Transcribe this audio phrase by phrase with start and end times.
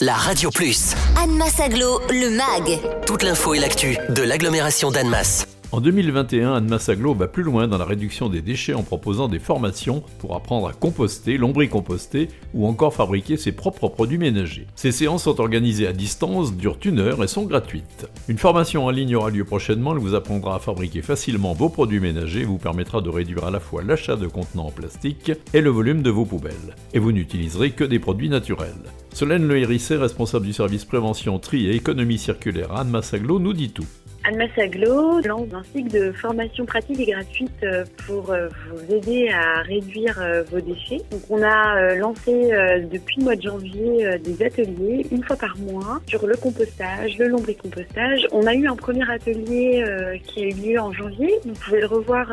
[0.00, 0.94] la Radio Plus.
[1.22, 2.80] Annemasse Aglo, le MAG.
[3.06, 5.46] Toute l'info et l'actu de l'agglomération d'Annemasse.
[5.72, 9.38] En 2021, Annemasse Aglo va plus loin dans la réduction des déchets en proposant des
[9.38, 14.66] formations pour apprendre à composter, lombricomposter ou encore fabriquer ses propres produits ménagers.
[14.74, 18.08] Ces séances sont organisées à distance, durent une heure et sont gratuites.
[18.28, 22.00] Une formation en ligne aura lieu prochainement, elle vous apprendra à fabriquer facilement vos produits
[22.00, 25.70] ménagers, vous permettra de réduire à la fois l'achat de contenants en plastique et le
[25.70, 26.74] volume de vos poubelles.
[26.94, 28.70] Et vous n'utiliserez que des produits naturels.
[29.12, 33.52] Solène Le Hérisset, responsable du service prévention, tri et économie circulaire à Annemasse Aglo, nous
[33.52, 33.86] dit tout.
[34.22, 39.30] Annemasse Aglo lance un cycle de formation pratique et gratuite euh, pour euh, vous aider
[39.30, 41.00] à réduire euh, vos déchets.
[41.10, 42.50] Donc on a lancé
[42.90, 47.28] depuis le mois de janvier des ateliers une fois par mois sur le compostage, le
[47.28, 48.26] lombricompostage.
[48.32, 49.84] On a eu un premier atelier
[50.24, 51.32] qui a eu lieu en janvier.
[51.44, 52.32] Vous pouvez le revoir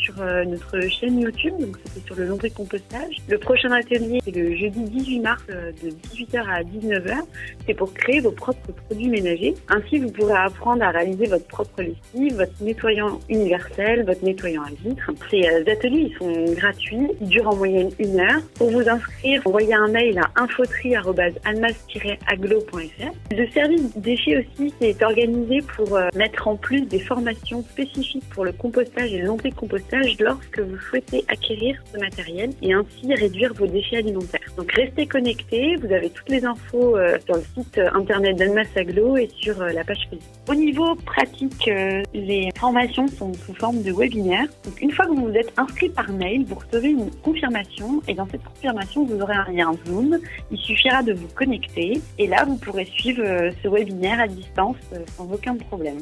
[0.00, 0.14] sur
[0.46, 1.54] notre chaîne YouTube.
[1.58, 3.16] Donc c'était sur le lombricompostage.
[3.28, 7.18] Le prochain atelier c'est le jeudi 18 mars de 18h à 19h.
[7.66, 9.54] C'est pour créer vos propres produits ménagers.
[9.68, 14.70] Ainsi vous pourrez apprendre à réaliser votre propre lessive, votre nettoyant universel, votre nettoyant à
[14.70, 15.10] vitre.
[15.30, 18.40] Ces euh, ateliers, ils sont gratuits, ils durent en moyenne une heure.
[18.54, 23.12] Pour vous inscrire, envoyez un mail à infotri.almas-aglo.fr.
[23.30, 28.44] Le service déchets aussi est organisé pour euh, mettre en plus des formations spécifiques pour
[28.44, 33.66] le compostage et le compostage lorsque vous souhaitez acquérir ce matériel et ainsi réduire vos
[33.66, 34.40] déchets alimentaires.
[34.56, 39.16] Donc restez connectés, vous avez toutes les infos euh, sur le site internet d'Almas Aglo
[39.16, 40.28] et sur la page Facebook.
[40.48, 44.46] Au niveau pratique, euh, les formations sont sous forme de webinaire.
[44.64, 48.14] Donc, une fois que vous vous êtes inscrit par mail, vous recevez une confirmation et
[48.14, 50.16] dans cette confirmation, vous aurez un lien Zoom.
[50.52, 54.76] Il suffira de vous connecter et là, vous pourrez suivre euh, ce webinaire à distance
[54.92, 55.98] euh, sans aucun problème.